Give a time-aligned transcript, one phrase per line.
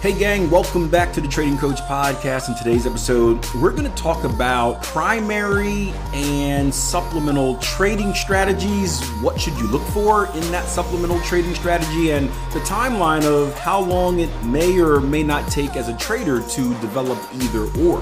[0.00, 2.48] Hey, gang, welcome back to the Trading Coach Podcast.
[2.48, 9.04] In today's episode, we're going to talk about primary and supplemental trading strategies.
[9.22, 13.80] What should you look for in that supplemental trading strategy, and the timeline of how
[13.80, 18.00] long it may or may not take as a trader to develop either or.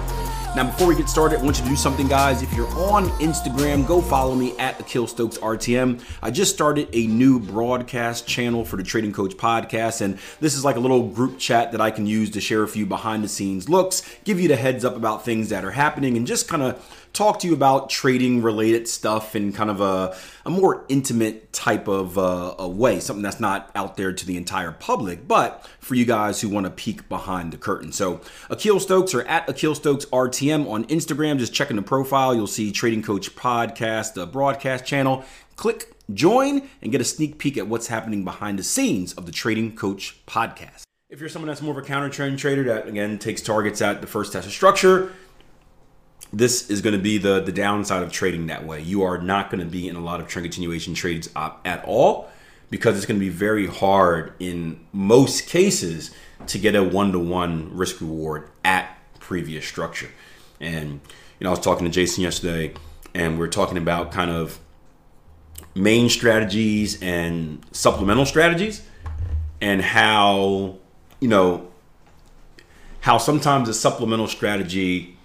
[0.56, 2.40] Now, before we get started, I want you to do something, guys.
[2.40, 6.02] If you're on Instagram, go follow me at Akil Stokes RTM.
[6.22, 10.64] I just started a new broadcast channel for the Trading Coach podcast, and this is
[10.64, 13.28] like a little group chat that I can use to share a few behind the
[13.28, 16.62] scenes looks, give you the heads up about things that are happening, and just kind
[16.62, 21.50] of talk to you about trading related stuff in kind of a, a more intimate
[21.52, 25.66] type of uh, a way, something that's not out there to the entire public, but
[25.80, 27.90] for you guys who want to peek behind the curtain.
[27.90, 28.20] So,
[28.50, 32.70] Akil Stokes or at Akil Stokes RTM on Instagram, just checking the profile, you'll see
[32.70, 35.24] Trading Coach Podcast, the broadcast channel.
[35.56, 39.32] Click join and get a sneak peek at what's happening behind the scenes of the
[39.32, 40.82] Trading Coach Podcast.
[41.08, 44.00] If you're someone that's more of a counter trend trader that again takes targets at
[44.00, 45.12] the first test of structure,
[46.32, 48.80] this is going to be the the downside of trading that way.
[48.80, 52.28] You are not going to be in a lot of trend continuation trades at all
[52.70, 56.10] because it's going to be very hard in most cases
[56.48, 60.10] to get a one to one risk reward at previous structure.
[60.60, 61.00] And
[61.38, 62.74] you know, I was talking to Jason yesterday,
[63.14, 64.58] and we are talking about kind of
[65.74, 68.82] main strategies and supplemental strategies,
[69.60, 70.78] and how
[71.20, 71.70] you know
[73.00, 75.15] how sometimes a supplemental strategy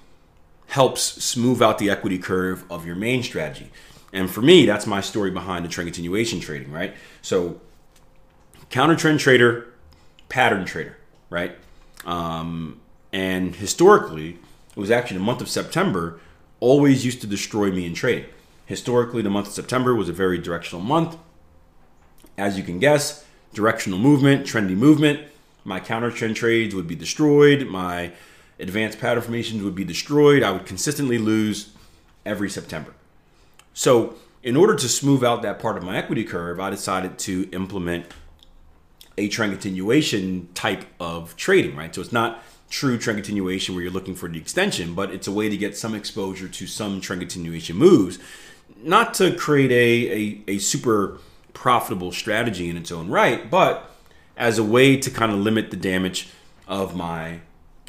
[0.72, 3.70] helps smooth out the equity curve of your main strategy.
[4.14, 6.94] And for me, that's my story behind the trend continuation trading, right?
[7.22, 7.60] So,
[8.70, 9.74] counter trend trader,
[10.30, 10.96] pattern trader,
[11.30, 11.58] right?
[12.06, 12.80] Um,
[13.12, 14.40] and historically,
[14.74, 16.22] it was actually the month of September
[16.62, 18.26] always used to destroy me in trading.
[18.66, 21.18] Historically, the month of September was a very directional month.
[22.38, 25.20] As you can guess, directional movement, trendy movement.
[25.66, 27.68] My counter trend trades would be destroyed.
[27.68, 28.14] My
[28.62, 30.44] advanced pattern formations would be destroyed.
[30.44, 31.72] I would consistently lose
[32.26, 32.94] every September.
[33.74, 37.50] So, in order to smooth out that part of my equity curve, I decided to
[37.52, 38.06] implement
[39.18, 41.94] a trend continuation type of trading, right?
[41.94, 45.32] So, it's not true trend continuation where you're looking for the extension, but it's a
[45.32, 48.18] way to get some exposure to some trend continuation moves,
[48.82, 50.12] not to create a,
[50.50, 51.20] a, a super
[51.54, 53.92] profitable strategy in its own right, but
[54.38, 56.30] as a way to kind of limit the damage
[56.68, 57.42] of my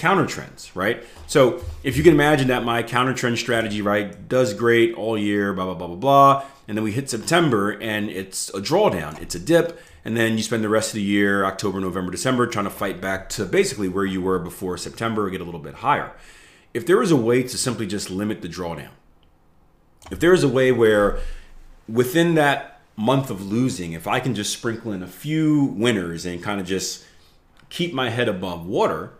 [0.03, 1.05] counter trends, right?
[1.29, 5.53] So if you can imagine that my counter trend strategy, right, does great all year,
[5.53, 6.45] blah, blah, blah, blah, blah.
[6.67, 9.81] And then we hit September and it's a drawdown, it's a dip.
[10.05, 13.01] And then you spend the rest of the year, October, November, December, trying to fight
[13.01, 16.11] back to basically where you were before September or get a little bit higher.
[16.75, 18.91] If there is a way to simply just limit the drawdown,
[20.11, 21.21] if there is a way where
[21.89, 26.43] within that month of losing, if I can just sprinkle in a few winners and
[26.43, 27.05] kind of just
[27.69, 29.13] keep my head above water,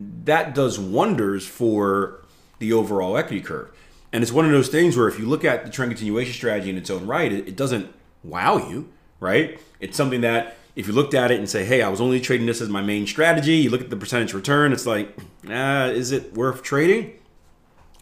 [0.00, 2.24] that does wonders for
[2.58, 3.70] the overall equity curve.
[4.12, 6.70] And it's one of those things where if you look at the trend continuation strategy
[6.70, 7.92] in its own right, it, it doesn't
[8.24, 8.88] wow you,
[9.20, 9.60] right?
[9.78, 12.46] It's something that if you looked at it and say, hey, I was only trading
[12.46, 16.34] this as my main strategy, you look at the percentage return, it's like, is it
[16.34, 17.12] worth trading?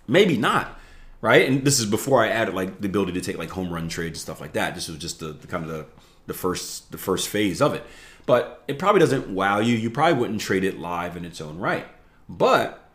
[0.06, 0.78] Maybe not,
[1.20, 1.48] right?
[1.48, 4.19] And this is before I added like the ability to take like home run trades
[4.19, 4.75] and stuff like that.
[4.75, 5.86] This was just the, the kind of the,
[6.26, 7.84] the first the first phase of it
[8.28, 9.75] but it probably doesn't wow you.
[9.75, 11.87] You probably wouldn't trade it live in its own right.
[12.28, 12.87] But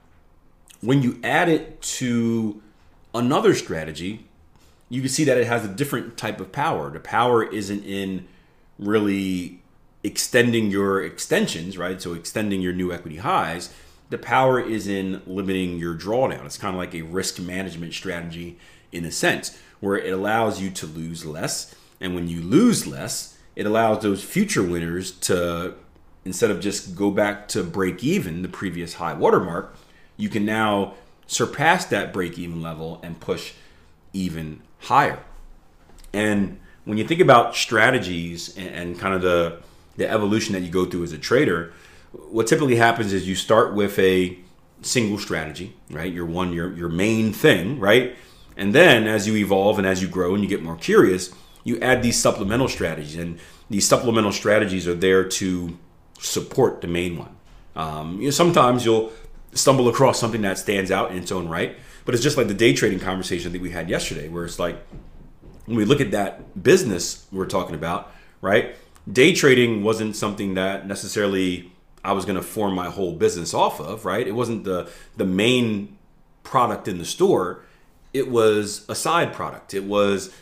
[0.80, 2.62] when you add it to
[3.16, 4.28] another strategy,
[4.90, 6.92] you can see that it has a different type of power.
[6.92, 8.28] The power isn't in
[8.78, 9.64] really
[10.04, 12.00] extending your extensions, right?
[12.00, 13.74] So extending your new equity highs.
[14.12, 16.46] The power is in limiting your drawdown.
[16.46, 18.60] It's kind of like a risk management strategy
[18.92, 21.74] in a sense, where it allows you to lose less.
[22.00, 25.76] And when you lose less, it allows those future winners to
[26.26, 29.76] instead of just go back to break even the previous high watermark
[30.18, 30.94] you can now
[31.28, 33.54] surpass that break even level and push
[34.14, 35.20] even higher.
[36.14, 39.62] And when you think about strategies and, kind of the
[39.96, 41.72] the evolution that you go through as a trader
[42.32, 44.36] what typically happens is you start with a
[44.82, 46.12] single strategy right?
[46.12, 48.16] Your one your your main thing right?
[48.58, 51.34] And then as you evolve and as you grow and you get more curious
[51.64, 53.40] you add these supplemental strategies, and
[53.70, 55.78] these supplemental strategies are there to
[56.20, 57.36] support the main one.
[57.76, 59.12] Um, you know, sometimes you'll
[59.54, 61.76] stumble across something that stands out in its own right,
[62.06, 64.78] but it's just like the day trading conversation that we had yesterday, where it's like
[65.66, 68.76] when we look at that business we're talking about, right?
[69.12, 71.72] Day trading wasn't something that necessarily
[72.04, 74.28] I was going to form my whole business off of, right?
[74.28, 75.98] It wasn't the the main
[76.44, 77.64] product in the store.
[78.14, 79.74] It was a side product.
[79.74, 80.34] It was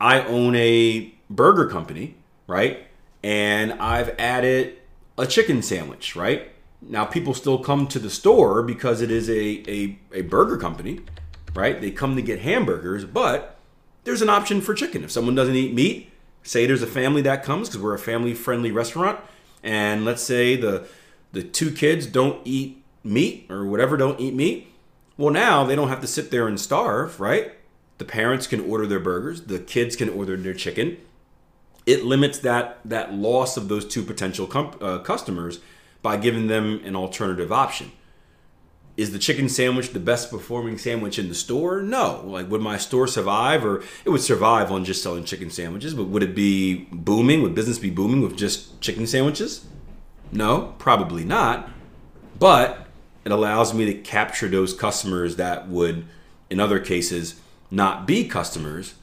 [0.00, 2.16] I own a burger company,
[2.46, 2.86] right?
[3.22, 4.78] And I've added
[5.16, 6.52] a chicken sandwich, right?
[6.80, 11.00] Now, people still come to the store because it is a, a, a burger company,
[11.54, 11.80] right?
[11.80, 13.56] They come to get hamburgers, but
[14.04, 15.02] there's an option for chicken.
[15.02, 16.10] If someone doesn't eat meat,
[16.44, 19.18] say there's a family that comes because we're a family friendly restaurant,
[19.62, 20.86] and let's say the
[21.32, 24.72] the two kids don't eat meat or whatever don't eat meat.
[25.18, 27.52] Well, now they don't have to sit there and starve, right?
[27.98, 30.98] The parents can order their burgers, the kids can order their chicken.
[31.84, 35.60] It limits that that loss of those two potential com- uh, customers
[36.02, 37.92] by giving them an alternative option.
[38.96, 41.80] Is the chicken sandwich the best performing sandwich in the store?
[41.82, 42.22] No.
[42.26, 43.64] Like, would my store survive?
[43.64, 47.42] Or it would survive on just selling chicken sandwiches, but would it be booming?
[47.42, 49.64] Would business be booming with just chicken sandwiches?
[50.32, 51.70] No, probably not.
[52.38, 52.86] But
[53.24, 56.04] it allows me to capture those customers that would,
[56.50, 58.94] in other cases, not be customers,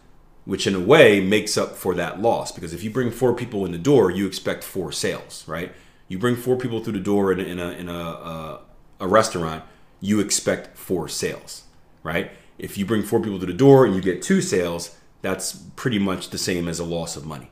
[0.45, 2.51] which in a way makes up for that loss.
[2.51, 5.73] Because if you bring four people in the door, you expect four sales, right?
[6.07, 8.61] You bring four people through the door in, in a in a, a,
[8.99, 9.63] a restaurant,
[10.01, 11.63] you expect four sales,
[12.03, 12.31] right?
[12.57, 15.99] If you bring four people to the door and you get two sales, that's pretty
[15.99, 17.49] much the same as a loss of money.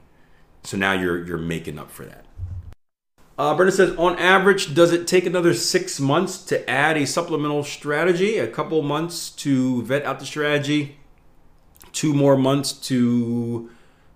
[0.63, 2.25] So now you're you're making up for that.
[3.35, 7.63] Uh, Brenda says, on average, does it take another six months to add a supplemental
[7.63, 8.37] strategy?
[8.37, 10.97] A couple months to vet out the strategy,
[11.93, 13.69] two more months to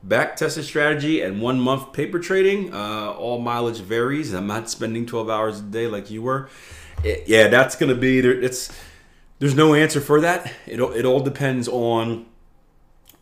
[0.03, 2.73] back test a strategy, and one month paper trading.
[2.73, 4.33] Uh, all mileage varies.
[4.33, 6.49] I'm not spending 12 hours a day like you were.
[7.03, 8.39] It, yeah, that's going to be there.
[8.39, 8.69] It's
[9.39, 10.51] there's no answer for that.
[10.65, 12.25] It it all depends on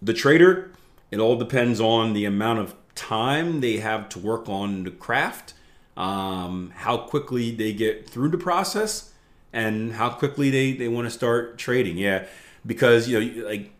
[0.01, 0.71] the trader.
[1.11, 5.53] It all depends on the amount of time they have to work on the craft
[5.97, 9.13] um, how quickly they get through the process,
[9.53, 11.97] and how quickly they, they want to start trading.
[11.97, 12.25] Yeah,
[12.65, 13.71] because you know, like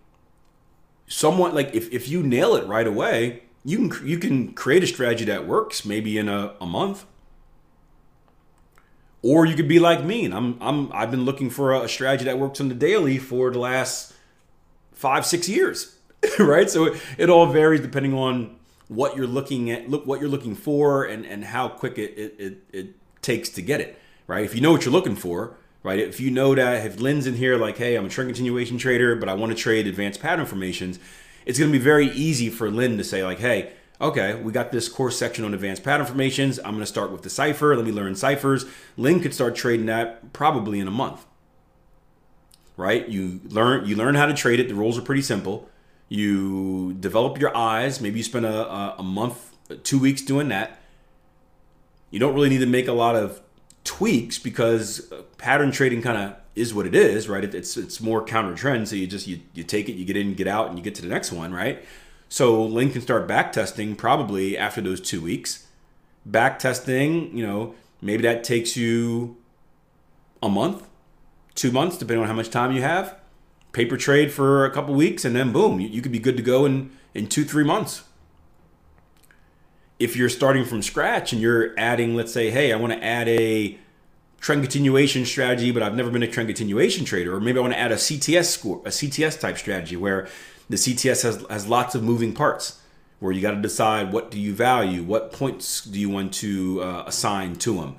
[1.08, 4.88] somewhat like if, if you nail it right away, you can you can create a
[4.88, 7.06] strategy that works maybe in a, a month.
[9.22, 12.26] Or you could be like me, and I'm I'm I've been looking for a strategy
[12.26, 14.14] that works on the daily for the last
[14.94, 15.98] five six years,
[16.40, 16.70] right?
[16.70, 20.54] So it, it all varies depending on what you're looking at, look what you're looking
[20.54, 24.00] for, and and how quick it it, it, it takes to get it.
[24.28, 24.46] Right.
[24.46, 26.00] If you know what you're looking for, right?
[26.00, 29.16] If you know that if Lynn's in here, like, hey, I'm a trend continuation trader,
[29.16, 30.98] but I want to trade advanced pattern formations,
[31.46, 33.72] it's going to be very easy for Lynn to say, like, hey,
[34.02, 36.58] okay, we got this course section on advanced pattern formations.
[36.58, 37.76] I'm going to start with the cipher.
[37.76, 38.66] Let me learn ciphers.
[38.98, 41.24] Lynn could start trading that probably in a month.
[42.78, 43.08] Right?
[43.08, 44.68] You learn you learn how to trade it.
[44.68, 45.70] The rules are pretty simple.
[46.10, 48.02] You develop your eyes.
[48.02, 50.80] Maybe you spend a, a, a month, two weeks doing that.
[52.10, 53.40] You don't really need to make a lot of
[53.86, 57.44] tweaks because uh, pattern trading kind of is what it is, right?
[57.44, 58.90] It's it's more counter trend.
[58.90, 60.96] So you just you, you take it, you get in, get out, and you get
[60.96, 61.86] to the next one, right?
[62.28, 65.68] So Lynn can start back testing probably after those two weeks.
[66.26, 69.38] Back testing, you know, maybe that takes you
[70.42, 70.88] a month,
[71.54, 73.16] two months, depending on how much time you have
[73.76, 76.42] paper trade for a couple weeks, and then boom, you, you could be good to
[76.42, 78.04] go in, in two, three months.
[80.00, 83.28] If you're starting from scratch and you're adding, let's say, hey, I want to add
[83.28, 83.78] a
[84.42, 87.74] trend continuation strategy, but I've never been a trend continuation trader, or maybe I want
[87.74, 90.28] to add a CTS score, a CTS type strategy where
[90.70, 92.82] the CTS has, has lots of moving parts
[93.20, 96.82] where you got to decide what do you value, what points do you want to
[96.82, 97.96] uh, assign to them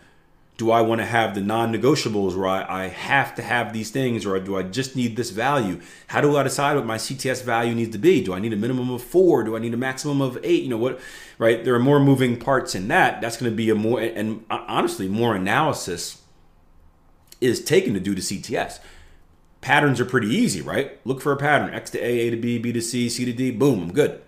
[0.57, 4.25] do I want to have the non-negotiables where I, I, have to have these things
[4.25, 5.81] or do I just need this value?
[6.07, 8.25] How do I decide what my CTS value needs to be?
[8.25, 9.45] Do I need a minimum of four?
[9.45, 10.63] Do I need a maximum of eight?
[10.63, 10.99] You know what,
[11.39, 11.63] right?
[11.63, 13.21] There are more moving parts in that.
[13.21, 16.23] That's going to be a more, and honestly, more analysis
[17.41, 18.79] is taken to do the CTS.
[19.61, 20.99] Patterns are pretty easy, right?
[21.07, 23.33] Look for a pattern, X to A, A to B, B to C, C to
[23.33, 24.23] D, boom, I'm good.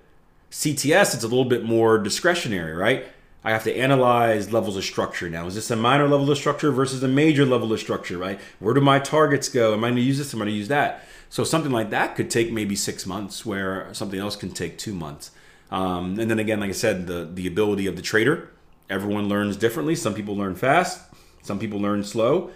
[0.50, 3.06] CTS, it's a little bit more discretionary, right?
[3.48, 5.46] I have to analyze levels of structure now.
[5.46, 8.38] Is this a minor level of structure versus a major level of structure, right?
[8.58, 9.72] Where do my targets go?
[9.72, 10.34] Am I going to use this?
[10.34, 11.02] Am I going to use that?
[11.30, 14.92] So something like that could take maybe six months, where something else can take two
[14.92, 15.30] months.
[15.70, 18.50] Um, and then again, like I said, the the ability of the trader.
[18.90, 19.94] Everyone learns differently.
[19.94, 21.00] Some people learn fast.
[21.40, 22.50] Some people learn slow.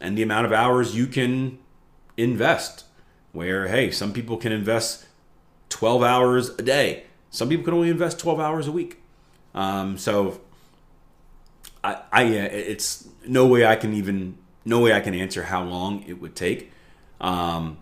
[0.00, 1.58] And the amount of hours you can
[2.16, 2.84] invest.
[3.32, 5.08] Where hey, some people can invest
[5.68, 7.04] 12 hours a day.
[7.28, 9.02] Some people can only invest 12 hours a week.
[9.54, 10.40] Um, so
[11.82, 16.04] I, I, it's no way I can even, no way I can answer how long
[16.06, 16.72] it would take.
[17.20, 17.78] Um,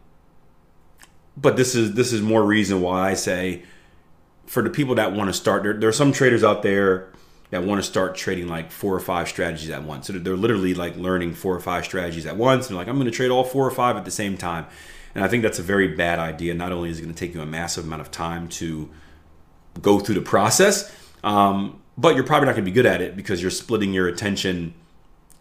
[1.36, 3.62] but this is this is more reason why I say
[4.46, 7.08] for the people that want to start, there, there are some traders out there
[7.50, 10.06] that want to start trading like four or five strategies at once.
[10.06, 12.66] So they're literally like learning four or five strategies at once.
[12.66, 14.66] And they're like, I'm going to trade all four or five at the same time.
[15.14, 16.54] And I think that's a very bad idea.
[16.54, 18.88] Not only is it going to take you a massive amount of time to
[19.80, 20.94] go through the process,
[21.24, 24.06] um, but you're probably not going to be good at it because you're splitting your
[24.08, 24.74] attention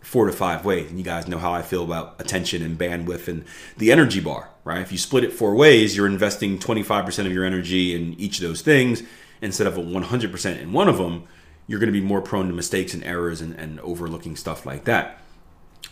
[0.05, 0.89] four to five ways.
[0.89, 3.43] And you guys know how I feel about attention and bandwidth and
[3.77, 4.81] the energy bar, right?
[4.81, 8.43] If you split it four ways, you're investing 25% of your energy in each of
[8.43, 9.01] those things
[9.41, 11.27] instead of a 100% in one of them.
[11.67, 14.83] You're going to be more prone to mistakes and errors and, and overlooking stuff like
[14.85, 15.19] that.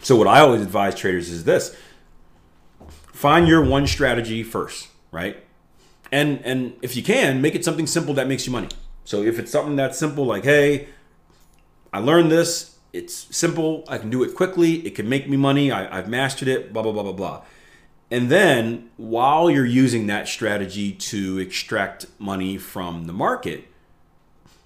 [0.01, 1.75] So, what I always advise traders is this
[3.07, 5.43] find your one strategy first, right?
[6.11, 8.69] And, and if you can, make it something simple that makes you money.
[9.05, 10.87] So, if it's something that's simple, like, hey,
[11.91, 13.83] I learned this, it's simple.
[13.87, 14.85] I can do it quickly.
[14.85, 15.71] It can make me money.
[15.71, 16.71] I, have mastered it.
[16.71, 17.41] Blah blah blah blah blah.
[18.11, 23.65] And then while you're using that strategy to extract money from the market,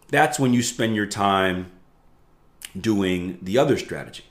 [0.09, 1.71] that's when you spend your time
[2.79, 4.25] doing the other strategy,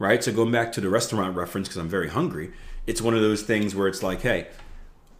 [0.00, 0.22] right?
[0.22, 2.52] So going back to the restaurant reference because I'm very hungry,
[2.86, 4.48] it's one of those things where it's like, hey,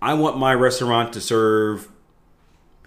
[0.03, 1.89] I want my restaurant to serve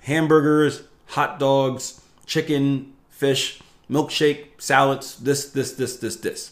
[0.01, 6.51] hamburgers, hot dogs, chicken, fish milkshake, salads, this, this, this, this, this.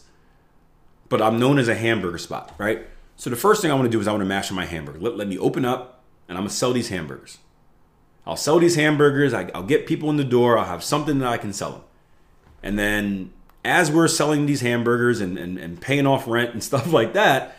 [1.09, 2.87] But I'm known as a hamburger spot, right?
[3.15, 4.99] So the first thing I want to do is I want to mash my hamburger.
[4.99, 7.37] Let, let me open up and I'm going to sell these hamburgers.
[8.25, 9.33] I'll sell these hamburgers.
[9.33, 10.57] I, will get people in the door.
[10.57, 11.81] I'll have something that I can sell them.
[12.63, 13.31] And then
[13.63, 17.55] as we're selling these hamburgers and, and, and paying off rent and stuff like that,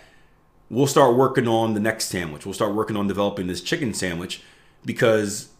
[0.69, 2.45] we'll start working on the next sandwich.
[2.45, 4.43] We'll start working on developing this chicken sandwich
[4.85, 5.51] because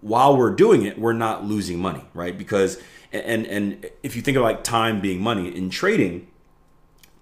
[0.00, 2.36] while we're doing it, we're not losing money, right?
[2.36, 2.80] Because
[3.12, 6.28] and and if you think of like time being money in trading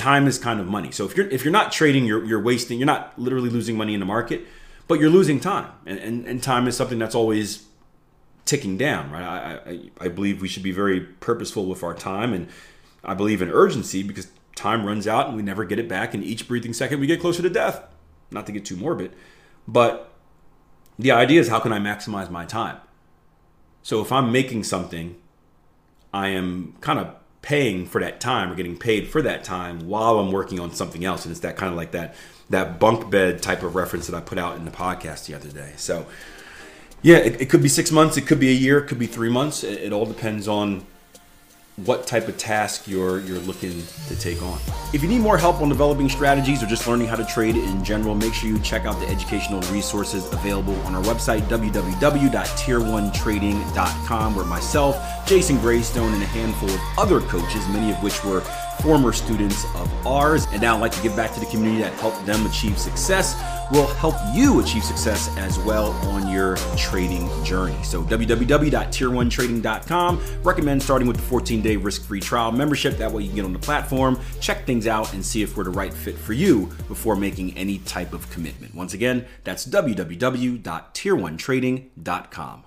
[0.00, 0.90] time is kind of money.
[0.90, 3.94] So if you're if you're not trading you're, you're wasting you're not literally losing money
[3.94, 4.46] in the market
[4.88, 5.70] but you're losing time.
[5.86, 7.66] And, and, and time is something that's always
[8.46, 9.22] ticking down right?
[9.22, 12.48] I, I i believe we should be very purposeful with our time and
[13.04, 16.24] i believe in urgency because time runs out and we never get it back and
[16.24, 17.84] each breathing second we get closer to death.
[18.30, 19.14] Not to get too morbid
[19.68, 20.09] but
[21.00, 22.76] the idea is how can i maximize my time
[23.82, 25.16] so if i'm making something
[26.12, 30.18] I am kind of paying for that time or getting paid for that time while
[30.18, 31.24] I'm working on something else.
[31.24, 32.14] And it's that kind of like that
[32.50, 35.50] that bunk bed type of reference that I put out in the podcast the other
[35.50, 35.72] day.
[35.76, 36.06] So
[37.00, 39.06] yeah, it, it could be six months, it could be a year, it could be
[39.06, 39.62] three months.
[39.62, 40.84] It, it all depends on
[41.84, 44.58] what type of task you're you're looking to take on.
[44.92, 47.82] If you need more help on developing strategies or just learning how to trade in
[47.84, 54.44] general, make sure you check out the educational resources available on our website www.tier1trading.com where
[54.44, 58.42] myself, Jason Graystone and a handful of other coaches, many of which were
[58.82, 61.92] former students of ours and now I'd like to give back to the community that
[61.94, 63.34] helped them achieve success
[63.70, 67.80] will help you achieve success as well on your trading journey.
[67.84, 73.44] So www.tier1trading.com recommend starting with the 14-day risk-free trial membership that way you can get
[73.44, 76.70] on the platform, check things out and see if we're the right fit for you
[76.88, 78.74] before making any type of commitment.
[78.74, 82.64] Once again, that's www.tier1trading.com.